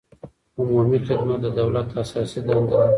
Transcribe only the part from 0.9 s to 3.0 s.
خدمت د دولت اساسي دنده ده.